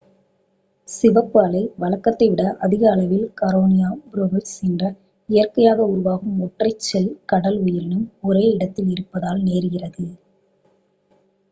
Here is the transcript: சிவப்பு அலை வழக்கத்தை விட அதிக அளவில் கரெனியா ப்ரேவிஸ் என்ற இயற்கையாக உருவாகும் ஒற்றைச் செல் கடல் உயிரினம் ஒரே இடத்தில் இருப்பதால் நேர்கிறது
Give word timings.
சிவப்பு 0.87 1.37
அலை 1.41 1.61
வழக்கத்தை 1.77 2.27
விட 2.29 2.43
அதிக 2.59 2.83
அளவில் 2.91 3.27
கரெனியா 3.41 3.89
ப்ரேவிஸ் 4.13 4.55
என்ற 4.63 4.81
இயற்கையாக 5.29 5.87
உருவாகும் 5.87 6.41
ஒற்றைச் 6.41 6.83
செல் 6.87 7.11
கடல் 7.25 7.59
உயிரினம் 7.61 8.05
ஒரே 8.21 8.45
இடத்தில் 8.51 8.91
இருப்பதால் 8.91 9.41
நேர்கிறது 9.43 10.07